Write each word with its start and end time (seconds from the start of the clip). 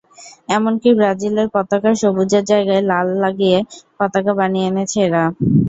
এমনকি 0.49 0.89
ব্রাজিলের 0.97 1.47
পতাকার 1.55 1.95
সবুজের 2.01 2.43
জায়গায় 2.51 2.83
লাল 2.89 3.07
লাগিয়ে 3.23 3.57
পতাকা 3.99 4.31
বানিয়ে 4.39 4.67
এনেছে 4.69 4.97
এরা। 5.07 5.23